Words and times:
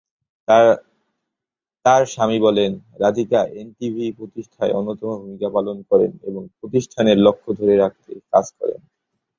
তার 1.85 2.01
স্বামী 2.05 2.37
বলেন, 2.39 2.71
"রাধিকা 2.99 3.39
এনডিটিভি 3.53 4.05
প্রতিষ্ঠায় 4.19 4.75
অন্যতম 4.75 5.09
ভূমিকা 5.19 5.49
পালন 5.49 5.77
করেন 5.89 6.11
এবং 6.29 6.41
প্রতিষ্ঠানের 6.57 7.17
লক্ষ্য 7.17 7.49
ধরে 7.59 7.75
রাখতে 7.77 8.11
কাজ 8.31 8.45
করেন।" 8.59 8.79